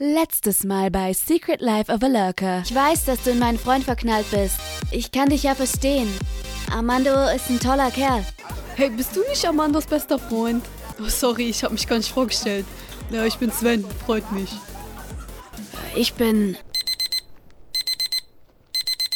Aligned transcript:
Letztes 0.00 0.62
Mal 0.62 0.92
bei 0.92 1.12
Secret 1.12 1.60
Life 1.60 1.92
of 1.92 2.04
a 2.04 2.06
Lurker. 2.06 2.62
Ich 2.64 2.72
weiß, 2.72 3.06
dass 3.06 3.24
du 3.24 3.30
in 3.30 3.40
meinen 3.40 3.58
Freund 3.58 3.82
verknallt 3.82 4.30
bist. 4.30 4.54
Ich 4.92 5.10
kann 5.10 5.28
dich 5.28 5.42
ja 5.42 5.56
verstehen. 5.56 6.08
Armando 6.72 7.10
ist 7.34 7.50
ein 7.50 7.58
toller 7.58 7.90
Kerl. 7.90 8.24
Hey, 8.76 8.90
bist 8.90 9.16
du 9.16 9.22
nicht 9.28 9.44
Amandos 9.44 9.86
bester 9.86 10.16
Freund? 10.20 10.64
Oh, 11.00 11.08
sorry, 11.08 11.48
ich 11.48 11.64
habe 11.64 11.74
mich 11.74 11.88
gar 11.88 11.96
nicht 11.96 12.12
vorgestellt. 12.12 12.64
Ja, 13.10 13.24
ich 13.24 13.38
bin 13.38 13.50
Sven, 13.50 13.84
freut 14.06 14.30
mich. 14.30 14.52
Ich 15.96 16.14
bin. 16.14 16.56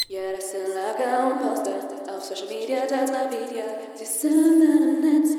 Ja, 0.09 0.33
das 0.35 0.51
sind 0.51 0.63
Lager 0.75 1.29
und 1.29 1.43
Poster. 1.43 2.13
Auf 2.13 2.25
Social 2.25 2.49
Media, 2.49 2.87
teils 2.87 3.13
Video. 3.13 3.63
Sie 3.95 4.05
sind 4.05 4.33
im 4.33 5.01
Netz, 5.01 5.31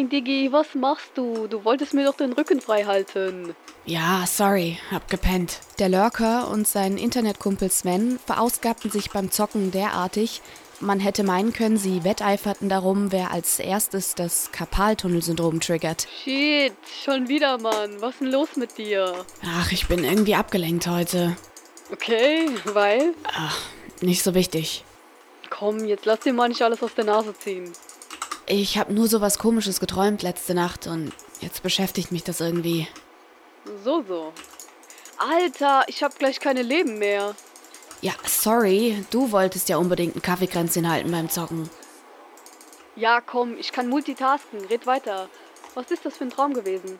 Nein, 0.00 0.08
Diggi, 0.08 0.50
was 0.50 0.74
machst 0.74 1.10
du? 1.14 1.46
Du 1.46 1.62
wolltest 1.62 1.92
mir 1.92 2.06
doch 2.06 2.16
den 2.16 2.32
Rücken 2.32 2.62
frei 2.62 2.84
halten. 2.84 3.54
Ja, 3.84 4.24
sorry, 4.26 4.78
hab 4.90 5.10
gepennt. 5.10 5.58
Der 5.78 5.90
Lurker 5.90 6.48
und 6.48 6.66
sein 6.66 6.96
Internetkumpel 6.96 7.70
Sven 7.70 8.18
verausgabten 8.24 8.90
sich 8.90 9.10
beim 9.10 9.30
Zocken 9.30 9.72
derartig, 9.72 10.40
man 10.80 11.00
hätte 11.00 11.22
meinen 11.22 11.52
können, 11.52 11.76
sie 11.76 12.02
wetteiferten 12.02 12.70
darum, 12.70 13.12
wer 13.12 13.30
als 13.30 13.58
erstes 13.58 14.14
das 14.14 14.50
Karpaltunnelsyndrom 14.52 15.60
triggert. 15.60 16.08
Shit, 16.24 16.72
schon 17.04 17.28
wieder, 17.28 17.58
Mann. 17.58 18.00
Was 18.00 18.14
ist 18.14 18.20
denn 18.22 18.28
los 18.28 18.56
mit 18.56 18.78
dir? 18.78 19.26
Ach, 19.44 19.70
ich 19.70 19.86
bin 19.86 20.02
irgendwie 20.04 20.34
abgelenkt 20.34 20.86
heute. 20.86 21.36
Okay, 21.92 22.48
weil? 22.64 23.12
Ach, 23.24 23.60
nicht 24.00 24.22
so 24.22 24.32
wichtig. 24.32 24.82
Komm, 25.50 25.84
jetzt 25.84 26.06
lass 26.06 26.20
dir 26.20 26.32
mal 26.32 26.48
nicht 26.48 26.62
alles 26.62 26.82
aus 26.82 26.94
der 26.94 27.04
Nase 27.04 27.34
ziehen. 27.38 27.70
Ich 28.46 28.78
habe 28.78 28.92
nur 28.92 29.06
so 29.06 29.20
was 29.20 29.38
Komisches 29.38 29.80
geträumt 29.80 30.22
letzte 30.22 30.54
Nacht 30.54 30.86
und 30.86 31.12
jetzt 31.40 31.62
beschäftigt 31.62 32.12
mich 32.12 32.24
das 32.24 32.40
irgendwie. 32.40 32.88
So, 33.84 34.02
so. 34.06 34.32
Alter, 35.18 35.84
ich 35.86 36.02
hab 36.02 36.18
gleich 36.18 36.40
keine 36.40 36.62
Leben 36.62 36.98
mehr. 36.98 37.34
Ja, 38.00 38.12
sorry, 38.26 39.04
du 39.10 39.30
wolltest 39.30 39.68
ja 39.68 39.76
unbedingt 39.76 40.16
ein 40.16 40.22
Kaffeekränzchen 40.22 40.90
halten 40.90 41.10
beim 41.10 41.28
Zocken. 41.28 41.68
Ja, 42.96 43.20
komm, 43.20 43.56
ich 43.58 43.72
kann 43.72 43.88
multitasken. 43.88 44.64
Red 44.66 44.86
weiter. 44.86 45.28
Was 45.74 45.90
ist 45.90 46.04
das 46.04 46.16
für 46.16 46.24
ein 46.24 46.30
Traum 46.30 46.54
gewesen? 46.54 46.96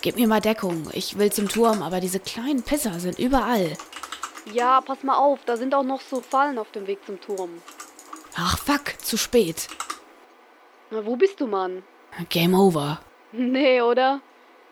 Gib 0.00 0.16
mir 0.16 0.28
mal 0.28 0.40
Deckung. 0.40 0.88
Ich 0.92 1.18
will 1.18 1.32
zum 1.32 1.48
Turm, 1.48 1.82
aber 1.82 2.00
diese 2.00 2.20
kleinen 2.20 2.62
Pisser 2.62 3.00
sind 3.00 3.18
überall. 3.18 3.76
Ja, 4.52 4.80
pass 4.80 5.02
mal 5.02 5.16
auf, 5.16 5.40
da 5.44 5.56
sind 5.56 5.74
auch 5.74 5.82
noch 5.82 6.00
so 6.00 6.20
Fallen 6.20 6.58
auf 6.58 6.70
dem 6.70 6.86
Weg 6.86 7.04
zum 7.04 7.20
Turm. 7.20 7.50
Ach, 8.36 8.58
fuck, 8.58 8.94
zu 9.02 9.16
spät. 9.16 9.68
Na, 10.90 11.04
wo 11.04 11.16
bist 11.16 11.40
du, 11.40 11.46
Mann? 11.46 11.82
Game 12.30 12.54
over. 12.54 13.00
Nee, 13.32 13.80
oder? 13.82 14.20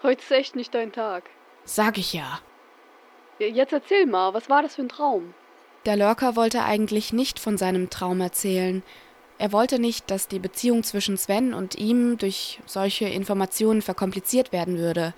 Heute 0.03 0.23
ist 0.23 0.31
echt 0.31 0.57
nicht 0.57 0.75
dein 0.75 0.93
Tag. 0.93 1.25
Sag 1.65 1.99
ich 1.99 2.13
ja. 2.13 2.41
Ja, 3.39 3.47
Jetzt 3.47 3.73
erzähl 3.73 4.07
mal, 4.07 4.33
was 4.35 4.49
war 4.49 4.63
das 4.63 4.77
für 4.77 4.83
ein 4.83 4.89
Traum? 4.89 5.35
Der 5.85 5.97
Lurker 5.97 6.37
wollte 6.37 6.65
eigentlich 6.65 7.13
nicht 7.13 7.39
von 7.39 7.59
seinem 7.59 7.91
Traum 7.91 8.21
erzählen. 8.21 8.83
Er 9.39 9.53
wollte 9.53 9.79
nicht, 9.79 10.11
dass 10.11 10.29
die 10.29 10.39
Beziehung 10.39 10.83
zwischen 10.83 11.19
Sven 11.19 11.53
und 11.53 11.75
ihm 11.77 12.17
durch 12.17 12.61
solche 12.65 13.07
Informationen 13.07 13.83
verkompliziert 13.83 14.53
werden 14.53 14.79
würde. 14.79 15.13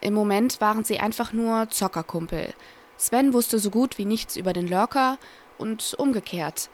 Im 0.00 0.14
Moment 0.14 0.60
waren 0.60 0.84
sie 0.84 1.00
einfach 1.00 1.32
nur 1.32 1.68
Zockerkumpel. 1.70 2.54
Sven 2.96 3.32
wusste 3.32 3.58
so 3.58 3.70
gut 3.70 3.98
wie 3.98 4.04
nichts 4.04 4.36
über 4.36 4.52
den 4.52 4.68
Lurker 4.68 5.18
und 5.58 5.94
umgekehrt. 5.98 6.70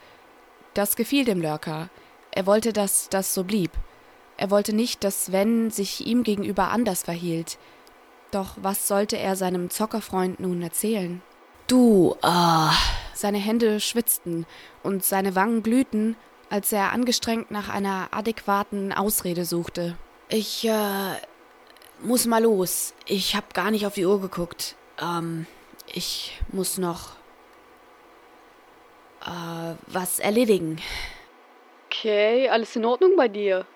Das 0.73 0.95
gefiel 0.95 1.25
dem 1.25 1.41
Lurker. 1.41 1.89
Er 2.31 2.45
wollte, 2.45 2.73
dass 2.73 3.09
das 3.09 3.33
so 3.33 3.43
blieb. 3.43 3.71
Er 4.37 4.49
wollte 4.49 4.73
nicht, 4.73 5.03
dass 5.03 5.25
Sven 5.25 5.69
sich 5.69 6.05
ihm 6.05 6.23
gegenüber 6.23 6.69
anders 6.69 7.03
verhielt. 7.03 7.57
Doch 8.31 8.55
was 8.61 8.87
sollte 8.87 9.17
er 9.17 9.35
seinem 9.35 9.69
Zockerfreund 9.69 10.39
nun 10.39 10.61
erzählen? 10.61 11.21
Du, 11.67 12.15
ah. 12.21 12.73
Seine 13.13 13.37
Hände 13.37 13.79
schwitzten 13.79 14.45
und 14.83 15.03
seine 15.03 15.35
Wangen 15.35 15.63
glühten, 15.63 16.15
als 16.49 16.71
er 16.71 16.91
angestrengt 16.91 17.51
nach 17.51 17.69
einer 17.69 18.09
adäquaten 18.11 18.91
Ausrede 18.93 19.45
suchte. 19.45 19.97
Ich, 20.27 20.65
äh, 20.67 21.15
muss 22.03 22.25
mal 22.25 22.41
los. 22.43 22.93
Ich 23.05 23.35
hab 23.35 23.53
gar 23.53 23.71
nicht 23.71 23.85
auf 23.85 23.93
die 23.93 24.05
Uhr 24.05 24.19
geguckt. 24.19 24.75
Ähm, 24.99 25.45
ich 25.93 26.41
muss 26.51 26.77
noch, 26.77 27.11
äh, 29.25 29.75
was 29.87 30.19
erledigen. 30.19 30.81
Okay, 32.01 32.49
alles 32.49 32.75
in 32.75 32.83
Ordnung 32.83 33.15
bei 33.15 33.27
dir? 33.27 33.67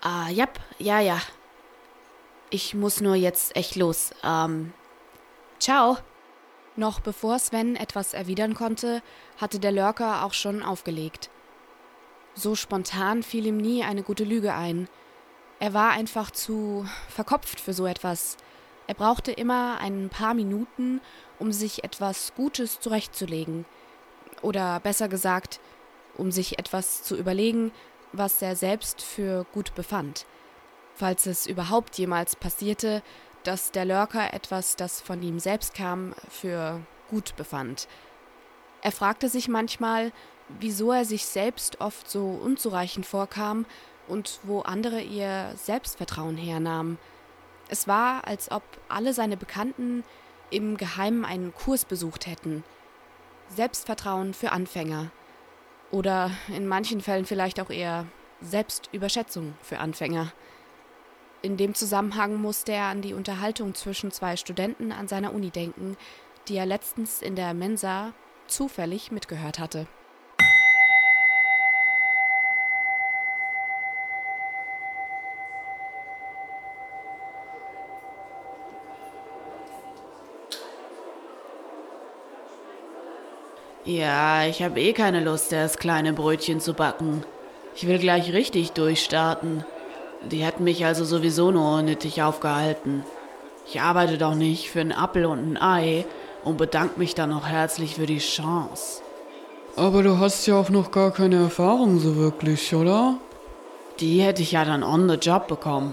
Ah, 0.00 0.28
jap, 0.28 0.58
ja, 0.80 0.98
ja. 0.98 1.20
Ich 2.50 2.74
muss 2.74 3.00
nur 3.00 3.14
jetzt 3.14 3.54
echt 3.54 3.76
los. 3.76 4.10
Ähm, 4.24 4.72
ciao. 5.60 5.98
Noch 6.74 6.98
bevor 6.98 7.38
Sven 7.38 7.76
etwas 7.76 8.12
erwidern 8.12 8.54
konnte, 8.54 9.02
hatte 9.36 9.60
der 9.60 9.70
Lurker 9.70 10.24
auch 10.24 10.32
schon 10.32 10.64
aufgelegt. 10.64 11.30
So 12.34 12.56
spontan 12.56 13.22
fiel 13.22 13.46
ihm 13.46 13.58
nie 13.58 13.84
eine 13.84 14.02
gute 14.02 14.24
Lüge 14.24 14.52
ein. 14.52 14.88
Er 15.60 15.74
war 15.74 15.92
einfach 15.92 16.32
zu 16.32 16.84
verkopft 17.08 17.60
für 17.60 17.72
so 17.72 17.86
etwas. 17.86 18.36
Er 18.88 18.94
brauchte 18.94 19.30
immer 19.30 19.78
ein 19.78 20.08
paar 20.08 20.34
Minuten, 20.34 21.00
um 21.38 21.52
sich 21.52 21.84
etwas 21.84 22.34
Gutes 22.34 22.80
zurechtzulegen. 22.80 23.64
Oder 24.42 24.80
besser 24.80 25.08
gesagt, 25.08 25.60
um 26.16 26.30
sich 26.30 26.58
etwas 26.58 27.02
zu 27.02 27.16
überlegen, 27.16 27.72
was 28.12 28.40
er 28.42 28.56
selbst 28.56 29.02
für 29.02 29.44
gut 29.52 29.74
befand. 29.74 30.26
Falls 30.94 31.26
es 31.26 31.46
überhaupt 31.46 31.98
jemals 31.98 32.36
passierte, 32.36 33.02
dass 33.42 33.72
der 33.72 33.84
Lurker 33.84 34.32
etwas, 34.32 34.76
das 34.76 35.00
von 35.00 35.22
ihm 35.22 35.38
selbst 35.38 35.74
kam, 35.74 36.14
für 36.28 36.80
gut 37.10 37.36
befand. 37.36 37.88
Er 38.80 38.92
fragte 38.92 39.28
sich 39.28 39.48
manchmal, 39.48 40.12
wieso 40.60 40.92
er 40.92 41.04
sich 41.04 41.26
selbst 41.26 41.80
oft 41.80 42.10
so 42.10 42.26
unzureichend 42.26 43.06
vorkam 43.06 43.66
und 44.08 44.40
wo 44.42 44.60
andere 44.60 45.00
ihr 45.00 45.52
Selbstvertrauen 45.56 46.36
hernahmen. 46.36 46.98
Es 47.68 47.88
war, 47.88 48.26
als 48.26 48.50
ob 48.50 48.62
alle 48.88 49.14
seine 49.14 49.36
Bekannten 49.36 50.04
im 50.50 50.76
Geheimen 50.76 51.24
einen 51.24 51.54
Kurs 51.54 51.84
besucht 51.84 52.26
hätten. 52.26 52.62
Selbstvertrauen 53.48 54.34
für 54.34 54.52
Anfänger. 54.52 55.10
Oder 55.90 56.30
in 56.48 56.66
manchen 56.66 57.00
Fällen 57.00 57.24
vielleicht 57.24 57.60
auch 57.60 57.70
eher 57.70 58.06
Selbstüberschätzung 58.40 59.54
für 59.62 59.78
Anfänger. 59.78 60.32
In 61.42 61.56
dem 61.56 61.74
Zusammenhang 61.74 62.40
musste 62.40 62.72
er 62.72 62.86
an 62.86 63.02
die 63.02 63.14
Unterhaltung 63.14 63.74
zwischen 63.74 64.10
zwei 64.10 64.36
Studenten 64.36 64.92
an 64.92 65.08
seiner 65.08 65.34
Uni 65.34 65.50
denken, 65.50 65.96
die 66.48 66.56
er 66.56 66.66
letztens 66.66 67.22
in 67.22 67.36
der 67.36 67.54
Mensa 67.54 68.12
zufällig 68.46 69.12
mitgehört 69.12 69.58
hatte. 69.58 69.86
Ja, 83.84 84.46
ich 84.46 84.62
habe 84.62 84.80
eh 84.80 84.94
keine 84.94 85.20
Lust, 85.20 85.52
das 85.52 85.76
kleine 85.76 86.14
Brötchen 86.14 86.58
zu 86.58 86.72
backen. 86.72 87.22
Ich 87.76 87.86
will 87.86 87.98
gleich 87.98 88.32
richtig 88.32 88.72
durchstarten. 88.72 89.62
Die 90.30 90.42
hätten 90.42 90.64
mich 90.64 90.86
also 90.86 91.04
sowieso 91.04 91.50
nur 91.50 91.78
unnötig 91.78 92.22
aufgehalten. 92.22 93.04
Ich 93.66 93.82
arbeite 93.82 94.16
doch 94.16 94.34
nicht 94.34 94.70
für 94.70 94.80
einen 94.80 94.92
Appel 94.92 95.26
und 95.26 95.52
ein 95.52 95.60
Ei 95.60 96.06
und 96.44 96.56
bedanke 96.56 96.98
mich 96.98 97.14
dann 97.14 97.28
noch 97.28 97.46
herzlich 97.46 97.96
für 97.96 98.06
die 98.06 98.20
Chance. 98.20 99.02
Aber 99.76 100.02
du 100.02 100.18
hast 100.18 100.46
ja 100.46 100.58
auch 100.58 100.70
noch 100.70 100.90
gar 100.90 101.10
keine 101.10 101.36
Erfahrung 101.36 101.98
so 101.98 102.16
wirklich, 102.16 102.74
oder? 102.74 103.18
Die 104.00 104.22
hätte 104.22 104.40
ich 104.40 104.52
ja 104.52 104.64
dann 104.64 104.82
on 104.82 105.10
the 105.10 105.16
job 105.16 105.46
bekommen. 105.46 105.92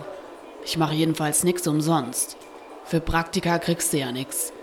Ich 0.64 0.78
mache 0.78 0.94
jedenfalls 0.94 1.44
nix 1.44 1.68
umsonst. 1.68 2.38
Für 2.86 3.02
Praktika 3.02 3.60
kriegst 3.60 3.92
du 3.92 3.98
ja 3.98 4.14
nix. 4.14 4.54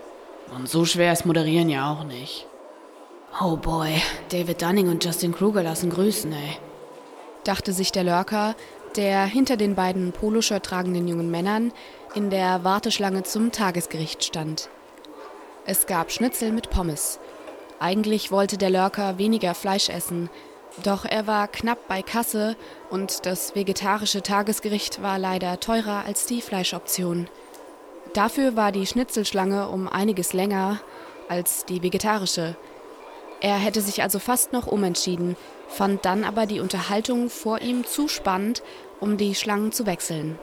Und 0.55 0.67
so 0.67 0.85
schwer 0.85 1.13
ist 1.13 1.27
Moderieren 1.27 1.69
ja 1.69 1.91
auch 1.91 2.05
nicht. 2.05 2.48
Oh 3.37 3.55
boy, 3.55 4.01
David 4.29 4.61
Dunning 4.61 4.89
und 4.89 5.05
Justin 5.05 5.33
Kruger 5.33 5.63
lassen 5.63 5.89
grüßen, 5.89 6.31
ey. 6.33 6.57
Dachte 7.43 7.71
sich 7.71 7.91
der 7.91 8.03
Lurker, 8.03 8.55
der 8.95 9.23
hinter 9.25 9.55
den 9.55 9.75
beiden 9.75 10.11
Poloshirt 10.11 10.65
tragenden 10.65 11.07
jungen 11.07 11.31
Männern 11.31 11.71
in 12.15 12.29
der 12.31 12.63
Warteschlange 12.63 13.23
zum 13.23 13.51
Tagesgericht 13.51 14.25
stand. 14.25 14.69
Es 15.65 15.85
gab 15.85 16.11
Schnitzel 16.11 16.51
mit 16.51 16.69
Pommes. 16.69 17.19
Eigentlich 17.79 18.31
wollte 18.31 18.57
der 18.57 18.71
Lurker 18.71 19.17
weniger 19.17 19.53
Fleisch 19.53 19.87
essen, 19.89 20.29
doch 20.83 21.05
er 21.05 21.27
war 21.27 21.47
knapp 21.47 21.87
bei 21.87 22.01
Kasse 22.01 22.57
und 22.89 23.25
das 23.25 23.55
vegetarische 23.55 24.21
Tagesgericht 24.21 25.01
war 25.01 25.17
leider 25.17 25.59
teurer 25.59 26.03
als 26.05 26.25
die 26.25 26.41
Fleischoption. 26.41 27.29
Dafür 28.13 28.55
war 28.55 28.71
die 28.71 28.85
Schnitzelschlange 28.85 29.69
um 29.69 29.87
einiges 29.87 30.33
länger 30.33 30.79
als 31.29 31.63
die 31.65 31.83
vegetarische. 31.83 32.57
Er 33.41 33.57
hätte 33.57 33.81
sich 33.81 34.01
also 34.01 34.19
fast 34.19 34.51
noch 34.51 34.67
umentschieden, 34.67 35.35
fand 35.67 36.03
dann 36.05 36.23
aber 36.23 36.45
die 36.45 36.59
Unterhaltung 36.59 37.29
vor 37.29 37.61
ihm 37.61 37.85
zu 37.85 38.07
spannend, 38.07 38.63
um 38.99 39.17
die 39.17 39.35
Schlangen 39.35 39.71
zu 39.71 39.85
wechseln. 39.85 40.37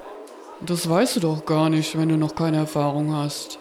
Das 0.61 0.89
weißt 0.89 1.17
du 1.17 1.21
doch 1.21 1.45
gar 1.45 1.69
nicht, 1.69 1.99
wenn 1.99 2.09
du 2.09 2.17
noch 2.17 2.35
keine 2.35 2.57
Erfahrung 2.57 3.15
hast. 3.15 3.59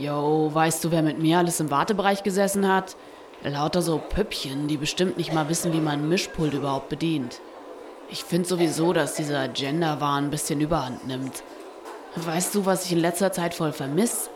Yo, 0.00 0.50
weißt 0.52 0.84
du, 0.84 0.90
wer 0.90 1.02
mit 1.02 1.20
mir 1.20 1.38
alles 1.38 1.60
im 1.60 1.70
Wartebereich 1.70 2.24
gesessen 2.24 2.66
hat? 2.66 2.96
Lauter 3.44 3.82
so 3.82 3.98
Püppchen, 3.98 4.66
die 4.66 4.76
bestimmt 4.76 5.16
nicht 5.16 5.32
mal 5.32 5.48
wissen, 5.48 5.72
wie 5.72 5.80
man 5.80 6.00
ein 6.00 6.08
Mischpult 6.08 6.54
überhaupt 6.54 6.88
bedient. 6.88 7.40
Ich 8.10 8.24
finde 8.24 8.48
sowieso, 8.48 8.92
dass 8.92 9.14
dieser 9.14 9.46
Gender-Wahn 9.46 10.24
ein 10.24 10.30
bisschen 10.30 10.60
überhand 10.60 11.06
nimmt. 11.06 11.44
Weißt 12.16 12.54
du, 12.54 12.66
was 12.66 12.84
ich 12.86 12.92
in 12.92 12.98
letzter 12.98 13.32
Zeit 13.32 13.54
voll 13.54 13.72
vermiss? 13.72 14.28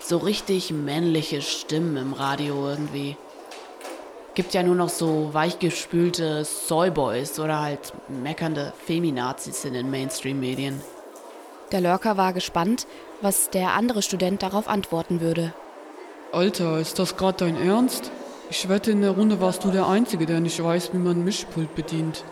So 0.00 0.16
richtig 0.16 0.72
männliche 0.72 1.40
Stimmen 1.40 1.96
im 1.96 2.12
Radio 2.14 2.68
irgendwie. 2.68 3.16
Gibt 4.38 4.54
ja 4.54 4.62
nur 4.62 4.76
noch 4.76 4.88
so 4.88 5.30
weichgespülte 5.32 6.44
Soyboys 6.44 7.40
oder 7.40 7.60
halt 7.60 7.92
meckernde 8.06 8.72
Feminazis 8.86 9.64
in 9.64 9.74
den 9.74 9.90
Mainstream-Medien. 9.90 10.80
Der 11.72 11.80
Lurker 11.80 12.16
war 12.16 12.32
gespannt, 12.32 12.86
was 13.20 13.50
der 13.50 13.72
andere 13.72 14.00
Student 14.00 14.44
darauf 14.44 14.68
antworten 14.68 15.20
würde. 15.20 15.52
Alter, 16.30 16.78
ist 16.78 17.00
das 17.00 17.16
gerade 17.16 17.46
dein 17.46 17.60
Ernst? 17.60 18.12
Ich 18.48 18.68
wette, 18.68 18.92
in 18.92 19.02
der 19.02 19.10
Runde 19.10 19.40
warst 19.40 19.64
du 19.64 19.72
der 19.72 19.88
Einzige, 19.88 20.24
der 20.24 20.38
nicht 20.38 20.62
weiß, 20.62 20.92
wie 20.92 20.98
man 20.98 21.16
ein 21.16 21.24
Mischpult 21.24 21.74
bedient. 21.74 22.22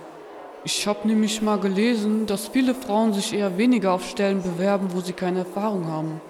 Ich 0.63 0.87
habe 0.87 1.09
nämlich 1.09 1.43
mal 1.43 1.59
gelesen, 1.59 2.27
dass 2.27 2.47
viele 2.47 2.77
Frauen 2.77 3.15
sich 3.15 3.33
eher 3.33 3.59
weniger 3.59 3.93
auf 3.93 4.09
Stellen 4.09 4.45
bewerben, 4.45 4.91
wo 4.93 5.01
sie 5.01 5.13
keine 5.13 5.41
Erfahrung 5.41 5.89
haben. 5.89 6.21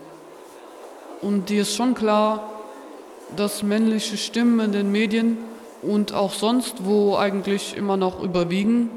Und 1.20 1.50
dir 1.50 1.60
ist 1.60 1.76
schon 1.76 1.94
klar, 1.94 2.48
dass 3.36 3.62
männliche 3.62 4.16
Stimmen 4.16 4.60
in 4.60 4.72
den 4.72 4.90
Medien 4.90 5.36
und 5.86 6.12
auch 6.12 6.32
sonst 6.32 6.84
wo 6.84 7.16
eigentlich 7.16 7.76
immer 7.76 7.96
noch 7.96 8.22
überwiegen. 8.22 8.90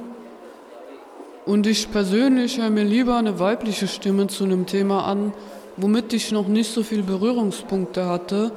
Und 1.46 1.66
ich 1.68 1.92
persönlich 1.92 2.60
höre 2.60 2.70
mir 2.70 2.84
lieber 2.84 3.16
eine 3.16 3.40
weibliche 3.40 3.88
Stimme 3.88 4.28
zu 4.28 4.44
einem 4.44 4.66
Thema 4.66 5.06
an, 5.06 5.34
womit 5.78 6.14
ich 6.14 6.32
noch 6.32 6.48
nicht 6.48 6.72
so 6.74 6.84
viel 6.84 7.04
Berührungspunkte 7.04 8.06
hatte, 8.06 8.52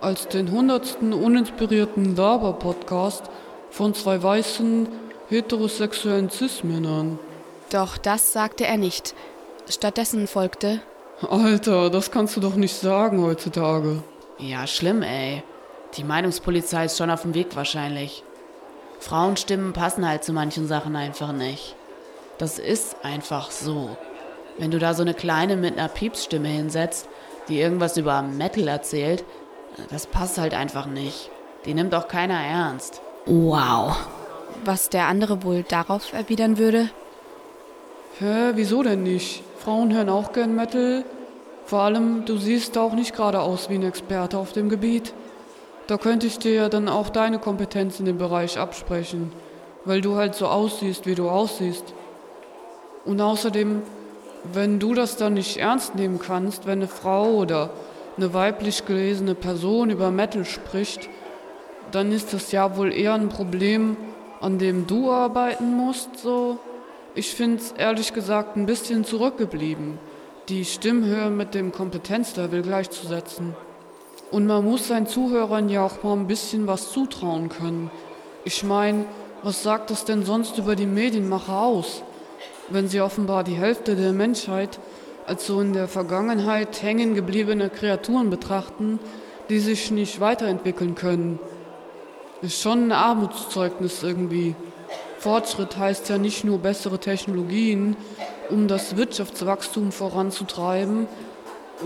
als 0.00 0.28
den 0.28 0.50
hundertsten 0.50 1.12
uninspirierten 1.12 2.14
Laber-Podcast 2.16 3.24
von 3.70 3.94
zwei 3.94 4.22
weißen, 4.22 4.88
heterosexuellen 5.28 6.30
Cis-Männern. 6.30 7.18
Doch 7.70 7.98
das 7.98 8.32
sagte 8.32 8.64
er 8.66 8.76
nicht. 8.76 9.14
Stattdessen 9.68 10.26
folgte 10.26 10.80
Alter, 11.28 11.90
das 11.90 12.10
kannst 12.10 12.36
du 12.36 12.40
doch 12.40 12.54
nicht 12.54 12.76
sagen 12.76 13.22
heutzutage. 13.22 14.02
Ja, 14.38 14.66
schlimm, 14.66 15.02
ey. 15.02 15.42
Die 15.96 16.04
Meinungspolizei 16.04 16.84
ist 16.84 16.98
schon 16.98 17.10
auf 17.10 17.22
dem 17.22 17.34
Weg 17.34 17.56
wahrscheinlich. 17.56 18.22
Frauenstimmen 19.00 19.72
passen 19.72 20.06
halt 20.06 20.24
zu 20.24 20.32
manchen 20.32 20.66
Sachen 20.66 20.96
einfach 20.96 21.32
nicht. 21.32 21.76
Das 22.38 22.58
ist 22.58 22.96
einfach 23.04 23.50
so. 23.50 23.96
Wenn 24.58 24.70
du 24.70 24.78
da 24.78 24.94
so 24.94 25.02
eine 25.02 25.14
Kleine 25.14 25.56
mit 25.56 25.78
einer 25.78 25.88
Piepsstimme 25.88 26.48
hinsetzt, 26.48 27.08
die 27.48 27.60
irgendwas 27.60 27.96
über 27.96 28.22
Metal 28.22 28.68
erzählt, 28.68 29.24
das 29.90 30.06
passt 30.06 30.38
halt 30.38 30.54
einfach 30.54 30.86
nicht. 30.86 31.30
Die 31.64 31.74
nimmt 31.74 31.94
auch 31.94 32.08
keiner 32.08 32.38
ernst. 32.38 33.00
Wow. 33.26 33.96
Was 34.64 34.88
der 34.88 35.06
andere 35.06 35.42
wohl 35.44 35.62
darauf 35.62 36.12
erwidern 36.12 36.58
würde? 36.58 36.90
Hä, 38.18 38.52
wieso 38.54 38.82
denn 38.82 39.04
nicht? 39.04 39.42
Frauen 39.58 39.92
hören 39.94 40.08
auch 40.08 40.32
gern 40.32 40.54
Metal. 40.54 41.04
Vor 41.66 41.80
allem, 41.82 42.24
du 42.24 42.36
siehst 42.36 42.76
auch 42.78 42.94
nicht 42.94 43.14
gerade 43.14 43.40
aus 43.40 43.68
wie 43.68 43.74
ein 43.74 43.82
Experte 43.84 44.38
auf 44.38 44.52
dem 44.52 44.68
Gebiet. 44.68 45.12
Da 45.88 45.96
könnte 45.96 46.26
ich 46.26 46.38
dir 46.38 46.52
ja 46.52 46.68
dann 46.68 46.86
auch 46.86 47.08
deine 47.08 47.38
Kompetenz 47.38 47.98
in 47.98 48.04
dem 48.04 48.18
Bereich 48.18 48.58
absprechen, 48.58 49.32
weil 49.86 50.02
du 50.02 50.16
halt 50.16 50.34
so 50.34 50.46
aussiehst, 50.46 51.06
wie 51.06 51.14
du 51.14 51.30
aussiehst. 51.30 51.94
Und 53.06 53.22
außerdem, 53.22 53.80
wenn 54.52 54.78
du 54.80 54.92
das 54.92 55.16
dann 55.16 55.32
nicht 55.32 55.56
ernst 55.56 55.94
nehmen 55.94 56.18
kannst, 56.18 56.66
wenn 56.66 56.80
eine 56.80 56.88
Frau 56.88 57.30
oder 57.30 57.70
eine 58.18 58.34
weiblich 58.34 58.84
gelesene 58.84 59.34
Person 59.34 59.88
über 59.88 60.10
Metal 60.10 60.44
spricht, 60.44 61.08
dann 61.90 62.12
ist 62.12 62.34
das 62.34 62.52
ja 62.52 62.76
wohl 62.76 62.92
eher 62.92 63.14
ein 63.14 63.30
Problem, 63.30 63.96
an 64.42 64.58
dem 64.58 64.86
du 64.86 65.10
arbeiten 65.10 65.74
musst, 65.74 66.18
so. 66.18 66.58
Ich 67.14 67.34
finde 67.34 67.56
es 67.56 67.72
ehrlich 67.72 68.12
gesagt 68.12 68.56
ein 68.56 68.66
bisschen 68.66 69.04
zurückgeblieben, 69.04 69.98
die 70.50 70.66
Stimmhöhe 70.66 71.30
mit 71.30 71.54
dem 71.54 71.72
Kompetenzlevel 71.72 72.60
gleichzusetzen. 72.60 73.56
Und 74.30 74.46
man 74.46 74.64
muss 74.64 74.88
seinen 74.88 75.06
Zuhörern 75.06 75.68
ja 75.68 75.84
auch 75.84 76.02
mal 76.02 76.12
ein 76.12 76.26
bisschen 76.26 76.66
was 76.66 76.92
zutrauen 76.92 77.48
können. 77.48 77.90
Ich 78.44 78.62
meine, 78.62 79.06
was 79.42 79.62
sagt 79.62 79.90
das 79.90 80.04
denn 80.04 80.24
sonst 80.24 80.58
über 80.58 80.76
die 80.76 80.86
Medienmacher 80.86 81.60
aus, 81.60 82.02
wenn 82.68 82.88
sie 82.88 83.00
offenbar 83.00 83.44
die 83.44 83.54
Hälfte 83.54 83.96
der 83.96 84.12
Menschheit 84.12 84.78
als 85.26 85.46
so 85.46 85.60
in 85.60 85.72
der 85.72 85.88
Vergangenheit 85.88 86.82
hängen 86.82 87.14
gebliebene 87.14 87.70
Kreaturen 87.70 88.30
betrachten, 88.30 88.98
die 89.48 89.60
sich 89.60 89.90
nicht 89.90 90.20
weiterentwickeln 90.20 90.94
können? 90.94 91.38
Ist 92.42 92.60
schon 92.60 92.88
ein 92.88 92.92
Armutszeugnis 92.92 94.02
irgendwie. 94.02 94.54
Fortschritt 95.18 95.76
heißt 95.76 96.08
ja 96.10 96.18
nicht 96.18 96.44
nur 96.44 96.58
bessere 96.58 96.98
Technologien, 96.98 97.96
um 98.50 98.68
das 98.68 98.96
Wirtschaftswachstum 98.96 99.90
voranzutreiben 99.90 101.08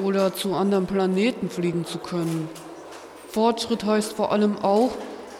oder 0.02 0.34
zu 0.34 0.54
anderen 0.54 0.86
Planeten 0.86 1.50
fliegen 1.50 1.84
zu 1.84 1.98
können. 1.98 2.48
Fortschritt 3.28 3.84
heißt 3.84 4.12
vor 4.12 4.32
allem 4.32 4.58
auch, 4.58 4.92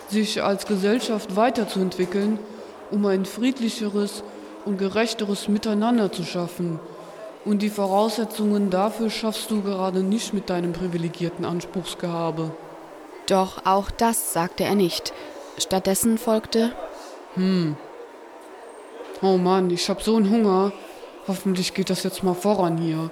sich 0.09 0.43
als 0.43 0.67
Gesellschaft 0.67 1.37
weiterzuentwickeln, 1.37 2.39
um 2.91 3.07
ein 3.07 3.25
friedlicheres 3.25 4.23
und 4.65 4.79
gerechteres 4.79 5.49
Miteinander 5.49 6.13
zu 6.13 6.25
schaffen. 6.25 6.79
Und 7.45 7.63
die 7.63 7.71
Voraussetzungen 7.71 8.71
dafür 8.71 9.11
schaffst 9.11 9.51
du 9.51 9.63
gerade 9.63 10.01
nicht 10.01 10.33
mit 10.33 10.49
deinem 10.49 10.73
privilegierten 10.73 11.45
Anspruchsgehabe. 11.45 12.53
Doch 13.27 13.67
auch 13.67 13.91
das 13.91 14.33
sagte 14.33 14.65
er 14.65 14.75
nicht. 14.75 15.13
Stattdessen 15.59 16.19
folgte 16.19 16.73
Hm. 17.35 17.77
Oh 19.23 19.39
Mann, 19.39 19.71
ich 19.71 19.89
hab 19.89 20.03
so 20.03 20.17
einen 20.17 20.31
Hunger. 20.31 20.73
Hoffentlich 21.27 21.75
geht 21.75 21.91
das 21.91 22.03
jetzt 22.03 22.23
mal 22.23 22.35
voran 22.35 22.79
hier. 22.79 23.11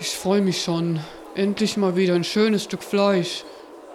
Ich 0.00 0.10
freue 0.10 0.42
mich 0.42 0.62
schon. 0.62 1.00
Endlich 1.34 1.76
mal 1.76 1.96
wieder 1.96 2.14
ein 2.14 2.22
schönes 2.22 2.64
Stück 2.64 2.84
Fleisch. 2.84 3.44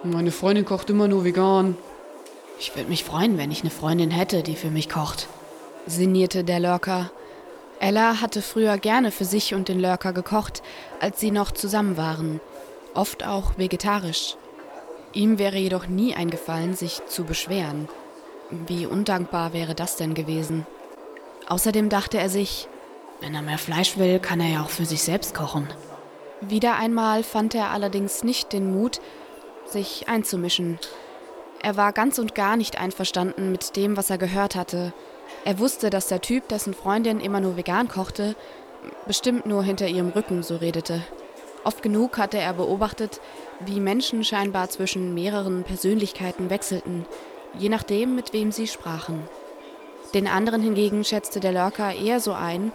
Meine 0.03 0.31
Freundin 0.31 0.65
kocht 0.65 0.89
immer 0.89 1.07
nur 1.07 1.23
vegan. 1.23 1.77
Ich 2.59 2.75
würde 2.75 2.89
mich 2.89 3.05
freuen, 3.05 3.37
wenn 3.37 3.51
ich 3.51 3.61
eine 3.61 3.69
Freundin 3.69 4.11
hätte, 4.11 4.43
die 4.43 4.55
für 4.55 4.69
mich 4.69 4.89
kocht. 4.89 5.27
sinnierte 5.87 6.43
der 6.43 6.59
Lurker. 6.59 7.09
Ella 7.79 8.19
hatte 8.21 8.41
früher 8.41 8.77
gerne 8.77 9.11
für 9.11 9.23
sich 9.23 9.53
und 9.53 9.69
den 9.69 9.79
Lurker 9.79 10.11
gekocht, 10.11 10.61
als 10.99 11.21
sie 11.21 11.31
noch 11.31 11.51
zusammen 11.51 11.95
waren. 11.95 12.41
Oft 12.93 13.25
auch 13.25 13.57
vegetarisch. 13.57 14.35
Ihm 15.13 15.39
wäre 15.39 15.57
jedoch 15.57 15.87
nie 15.87 16.15
eingefallen, 16.15 16.75
sich 16.75 17.01
zu 17.07 17.23
beschweren. 17.23 17.87
Wie 18.49 18.85
undankbar 18.85 19.53
wäre 19.53 19.73
das 19.73 19.95
denn 19.95 20.13
gewesen? 20.13 20.65
Außerdem 21.47 21.87
dachte 21.87 22.17
er 22.17 22.29
sich, 22.29 22.67
Wenn 23.21 23.35
er 23.35 23.41
mehr 23.41 23.57
Fleisch 23.57 23.97
will, 23.97 24.19
kann 24.19 24.41
er 24.41 24.49
ja 24.49 24.63
auch 24.63 24.69
für 24.69 24.85
sich 24.85 25.01
selbst 25.01 25.33
kochen. 25.33 25.69
Wieder 26.49 26.75
einmal 26.75 27.23
fand 27.23 27.55
er 27.55 27.71
allerdings 27.71 28.23
nicht 28.23 28.51
den 28.51 28.73
Mut, 28.73 28.99
sich 29.65 30.09
einzumischen. 30.09 30.77
Er 31.61 31.77
war 31.77 31.93
ganz 31.93 32.19
und 32.19 32.35
gar 32.35 32.57
nicht 32.57 32.77
einverstanden 32.77 33.51
mit 33.51 33.77
dem, 33.77 33.95
was 33.95 34.09
er 34.09 34.17
gehört 34.17 34.55
hatte. 34.55 34.91
Er 35.45 35.59
wusste, 35.59 35.89
dass 35.89 36.07
der 36.07 36.19
Typ, 36.19 36.49
dessen 36.49 36.73
Freundin 36.73 37.21
immer 37.21 37.39
nur 37.39 37.55
vegan 37.55 37.87
kochte, 37.87 38.35
bestimmt 39.07 39.45
nur 39.45 39.63
hinter 39.63 39.87
ihrem 39.87 40.09
Rücken 40.09 40.43
so 40.43 40.57
redete. 40.57 41.01
Oft 41.63 41.81
genug 41.81 42.17
hatte 42.17 42.37
er 42.37 42.53
beobachtet, 42.53 43.21
wie 43.61 43.79
Menschen 43.79 44.25
scheinbar 44.25 44.69
zwischen 44.69 45.13
mehreren 45.13 45.63
Persönlichkeiten 45.63 46.49
wechselten, 46.49 47.05
je 47.57 47.69
nachdem, 47.69 48.15
mit 48.15 48.33
wem 48.33 48.51
sie 48.51 48.67
sprachen. 48.67 49.23
Den 50.13 50.27
anderen 50.27 50.61
hingegen 50.61 51.05
schätzte 51.05 51.39
der 51.39 51.53
Lurker 51.53 51.95
eher 51.95 52.19
so 52.19 52.33
ein, 52.33 52.73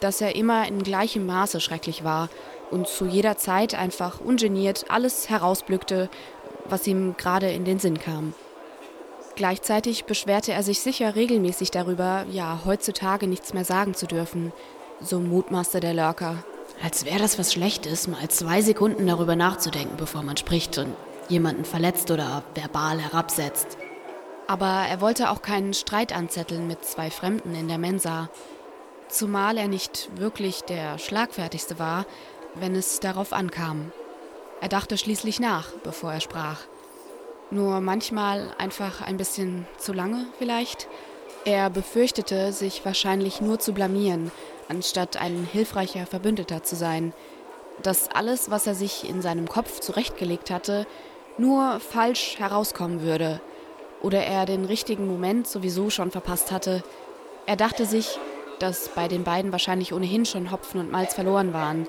dass 0.00 0.22
er 0.22 0.34
immer 0.36 0.66
in 0.66 0.82
gleichem 0.82 1.26
Maße 1.26 1.60
schrecklich 1.60 2.02
war 2.02 2.30
und 2.70 2.88
zu 2.88 3.06
jeder 3.06 3.36
Zeit 3.36 3.74
einfach 3.74 4.20
ungeniert 4.20 4.86
alles 4.88 5.28
herausblückte, 5.28 6.08
was 6.68 6.86
ihm 6.86 7.16
gerade 7.16 7.50
in 7.50 7.64
den 7.64 7.78
Sinn 7.78 7.98
kam. 7.98 8.34
Gleichzeitig 9.36 10.04
beschwerte 10.04 10.52
er 10.52 10.62
sich 10.62 10.80
sicher 10.80 11.14
regelmäßig 11.14 11.70
darüber, 11.70 12.26
ja, 12.30 12.60
heutzutage 12.64 13.26
nichts 13.26 13.54
mehr 13.54 13.64
sagen 13.64 13.94
zu 13.94 14.06
dürfen, 14.06 14.52
so 15.00 15.18
mutmaßte 15.20 15.80
der 15.80 15.94
Lurker. 15.94 16.44
Als 16.82 17.04
wäre 17.04 17.18
das 17.18 17.38
was 17.38 17.52
Schlechtes, 17.52 18.08
mal 18.08 18.28
zwei 18.28 18.62
Sekunden 18.62 19.06
darüber 19.06 19.36
nachzudenken, 19.36 19.96
bevor 19.96 20.22
man 20.22 20.36
spricht 20.36 20.78
und 20.78 20.94
jemanden 21.28 21.64
verletzt 21.64 22.10
oder 22.10 22.42
verbal 22.54 22.98
herabsetzt. 22.98 23.78
Aber 24.46 24.84
er 24.88 25.00
wollte 25.00 25.30
auch 25.30 25.42
keinen 25.42 25.74
Streit 25.74 26.14
anzetteln 26.14 26.66
mit 26.66 26.84
zwei 26.84 27.10
Fremden 27.10 27.54
in 27.54 27.68
der 27.68 27.78
Mensa, 27.78 28.30
zumal 29.08 29.56
er 29.56 29.68
nicht 29.68 30.10
wirklich 30.16 30.62
der 30.62 30.98
Schlagfertigste 30.98 31.78
war, 31.78 32.04
wenn 32.54 32.74
es 32.74 33.00
darauf 33.00 33.32
ankam. 33.32 33.92
Er 34.60 34.68
dachte 34.68 34.98
schließlich 34.98 35.40
nach, 35.40 35.72
bevor 35.82 36.12
er 36.12 36.20
sprach. 36.20 36.60
Nur 37.50 37.80
manchmal 37.80 38.54
einfach 38.58 39.00
ein 39.00 39.16
bisschen 39.16 39.66
zu 39.78 39.92
lange 39.92 40.26
vielleicht. 40.38 40.88
Er 41.44 41.70
befürchtete, 41.70 42.52
sich 42.52 42.84
wahrscheinlich 42.84 43.40
nur 43.40 43.58
zu 43.58 43.72
blamieren, 43.72 44.30
anstatt 44.68 45.16
ein 45.16 45.48
hilfreicher 45.50 46.06
Verbündeter 46.06 46.62
zu 46.62 46.76
sein. 46.76 47.12
Dass 47.82 48.10
alles, 48.10 48.50
was 48.50 48.66
er 48.66 48.74
sich 48.74 49.08
in 49.08 49.22
seinem 49.22 49.48
Kopf 49.48 49.80
zurechtgelegt 49.80 50.50
hatte, 50.50 50.86
nur 51.38 51.80
falsch 51.80 52.38
herauskommen 52.38 53.02
würde. 53.02 53.40
Oder 54.02 54.24
er 54.24 54.44
den 54.44 54.66
richtigen 54.66 55.08
Moment 55.08 55.46
sowieso 55.46 55.90
schon 55.90 56.10
verpasst 56.10 56.52
hatte. 56.52 56.84
Er 57.46 57.56
dachte 57.56 57.86
sich, 57.86 58.18
dass 58.58 58.88
bei 58.90 59.08
den 59.08 59.24
beiden 59.24 59.50
wahrscheinlich 59.50 59.92
ohnehin 59.92 60.26
schon 60.26 60.52
Hopfen 60.52 60.80
und 60.80 60.92
Malz 60.92 61.14
verloren 61.14 61.52
waren. 61.52 61.88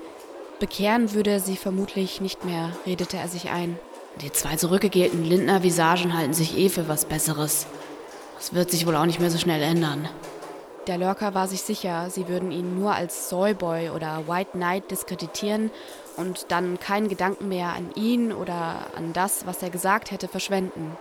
Bekehren 0.62 1.12
würde 1.12 1.30
er 1.30 1.40
sie 1.40 1.56
vermutlich 1.56 2.20
nicht 2.20 2.44
mehr, 2.44 2.70
redete 2.86 3.16
er 3.16 3.26
sich 3.26 3.50
ein. 3.50 3.80
Die 4.20 4.30
zwei 4.30 4.54
zurückgegelten 4.54 5.24
Lindner 5.24 5.64
Visagen 5.64 6.16
halten 6.16 6.34
sich 6.34 6.56
eh 6.56 6.68
für 6.68 6.86
was 6.86 7.04
Besseres. 7.04 7.66
Das 8.36 8.54
wird 8.54 8.70
sich 8.70 8.86
wohl 8.86 8.94
auch 8.94 9.04
nicht 9.04 9.18
mehr 9.18 9.32
so 9.32 9.38
schnell 9.38 9.60
ändern. 9.60 10.08
Der 10.86 10.98
Lurker 10.98 11.34
war 11.34 11.48
sich 11.48 11.62
sicher, 11.62 12.10
sie 12.10 12.28
würden 12.28 12.52
ihn 12.52 12.78
nur 12.78 12.94
als 12.94 13.28
Soyboy 13.28 13.90
oder 13.90 14.28
White 14.28 14.52
Knight 14.52 14.88
diskreditieren 14.92 15.72
und 16.16 16.46
dann 16.52 16.78
keinen 16.78 17.08
Gedanken 17.08 17.48
mehr 17.48 17.70
an 17.70 17.90
ihn 17.96 18.32
oder 18.32 18.86
an 18.96 19.12
das, 19.12 19.44
was 19.46 19.64
er 19.64 19.70
gesagt 19.70 20.12
hätte, 20.12 20.28
verschwenden. 20.28 20.96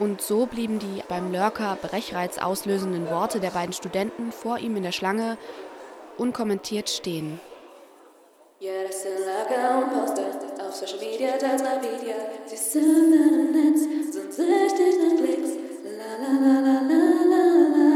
Und 0.00 0.20
so 0.20 0.46
blieben 0.46 0.80
die 0.80 1.04
beim 1.06 1.32
Lurker 1.32 1.78
Brechreiz 1.80 2.38
auslösenden 2.38 3.08
Worte 3.08 3.38
der 3.38 3.50
beiden 3.50 3.72
Studenten 3.72 4.32
vor 4.32 4.58
ihm 4.58 4.74
in 4.74 4.82
der 4.82 4.90
Schlange 4.90 5.38
unkommentiert 6.18 6.90
stehen. 6.90 7.38
Ja, 8.62 8.82
das 8.82 9.02
sind 9.02 9.20
Lager 9.24 9.78
und 9.78 9.90
Poster 9.90 10.26
auf 10.60 10.74
Social 10.74 10.98
Media, 10.98 11.38
teils 11.38 11.62
mal 11.62 11.80
Video. 11.80 12.14
Sie 12.44 12.56
sind 12.58 13.14
im 13.14 13.52
Netz, 13.52 14.12
sind 14.12 14.34
süchtig 14.34 14.96
nach 15.00 15.16
Klicks. 15.16 15.52
La 15.82 16.10
la 16.20 16.32
la 16.44 16.60
la 16.60 16.76
la 16.90 17.00
la 17.32 17.42
la. 17.74 17.86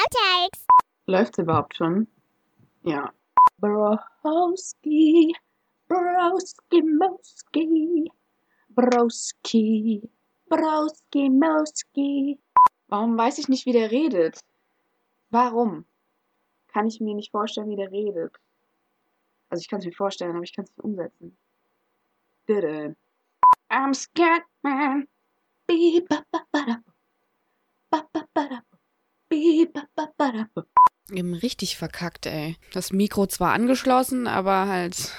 Outtakes! 0.00 0.66
Läuft's 1.06 1.38
überhaupt 1.38 1.76
schon? 1.76 2.08
Ja. 2.82 3.10
Broski, 3.58 5.34
Broski, 5.88 6.82
Moski, 6.82 8.12
Broski, 8.68 10.10
Broski, 10.50 11.30
Moski. 11.30 12.38
Warum 12.88 13.16
weiß 13.16 13.38
ich 13.38 13.48
nicht, 13.48 13.64
wie 13.64 13.72
der 13.72 13.90
redet? 13.90 14.40
Warum? 15.30 15.86
Kann 16.66 16.86
ich 16.86 17.00
mir 17.00 17.14
nicht 17.14 17.30
vorstellen, 17.30 17.70
wie 17.70 17.76
der 17.76 17.90
redet. 17.90 18.38
Also 19.48 19.62
ich 19.62 19.68
kann 19.68 19.80
es 19.80 19.86
mir 19.86 19.92
vorstellen, 19.92 20.34
aber 20.34 20.44
ich 20.44 20.54
kann 20.54 20.64
es 20.64 20.70
nicht 20.70 20.84
umsetzen. 20.84 21.36
Bitte. 22.46 22.96
I'm 23.70 23.94
scared, 23.94 24.44
man. 24.62 25.08
Eben 31.10 31.34
richtig 31.34 31.76
verkackt, 31.76 32.26
ey. 32.26 32.56
Das 32.72 32.92
Mikro 32.92 33.26
zwar 33.26 33.52
angeschlossen, 33.52 34.26
aber 34.26 34.66
halt 34.66 35.12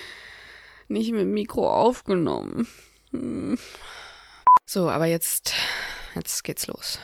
nicht 0.88 1.12
mit 1.12 1.20
dem 1.22 1.32
Mikro 1.32 1.72
aufgenommen. 1.72 2.66
Hm. 3.10 3.58
So, 4.66 4.88
aber 4.88 5.06
jetzt, 5.06 5.52
jetzt 6.14 6.44
geht's 6.44 6.66
los. 6.66 6.98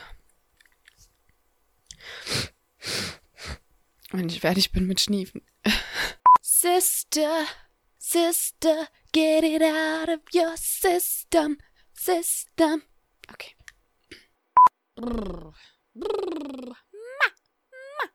Wenn 4.11 4.29
ich 4.29 4.39
fertig 4.39 4.71
bin 4.71 4.87
mit 4.87 5.01
Schniefen. 5.01 5.41
Sister, 6.59 7.45
sister, 7.99 8.87
get 9.13 9.43
it 9.43 9.61
out 9.61 10.09
of 10.09 10.21
your 10.33 10.57
system, 10.57 11.57
system. 11.93 12.81
Okay. 13.31 13.53
Brrr, 14.97 15.53
brrr, 15.93 16.73
ma, 17.19 17.27
ma, 17.69 18.07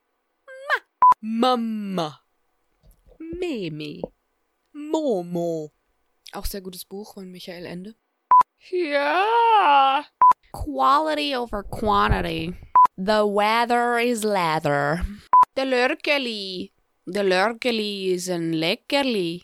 ma. 0.66 0.78
Mama. 1.22 2.20
Mimi. 3.20 4.02
Momo. 4.74 5.70
Auch 6.32 6.46
sehr 6.46 6.62
gutes 6.62 6.84
Buch 6.84 7.14
von 7.14 7.30
Michael 7.30 7.64
Ende. 7.64 7.94
Ja. 8.72 10.04
Quality 10.52 11.36
over 11.36 11.62
quantity. 11.62 12.56
The 12.96 13.24
weather 13.24 14.00
is 14.00 14.24
leather. 14.24 15.06
Der 15.54 15.64
Lörkeli. 15.64 16.71
Der 17.04 17.24
Lörkeli 17.24 18.14
ist 18.14 18.30
ein 18.30 18.52
Leckerli. 18.52 19.42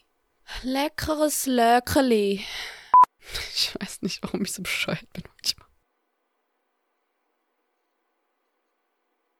Leckeres 0.63 1.47
Lörkeli. 1.47 2.45
Ich 3.55 3.75
weiß 3.79 4.01
nicht, 4.03 4.23
warum 4.23 4.43
ich 4.43 4.53
so 4.53 4.63
bescheuert 4.63 5.13
bin 5.13 5.25
manchmal. 5.35 5.68